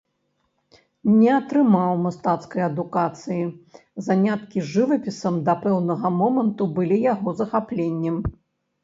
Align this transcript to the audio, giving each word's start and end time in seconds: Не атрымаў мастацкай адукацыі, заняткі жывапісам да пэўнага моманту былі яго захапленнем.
Не 1.17 1.27
атрымаў 1.39 1.91
мастацкай 2.05 2.63
адукацыі, 2.69 3.43
заняткі 4.07 4.63
жывапісам 4.71 5.37
да 5.51 5.55
пэўнага 5.67 6.07
моманту 6.21 6.63
былі 6.79 6.97
яго 7.13 7.29
захапленнем. 7.43 8.17